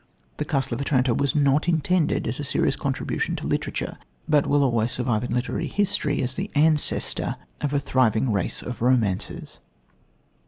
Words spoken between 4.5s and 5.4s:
always survive in